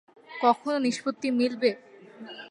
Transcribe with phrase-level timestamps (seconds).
[0.41, 1.71] কখনো নিষ্পত্তি মিলবে?